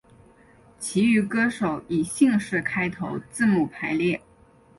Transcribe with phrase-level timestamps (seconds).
[0.79, 4.19] 其余歌手以姓氏开头字母排列。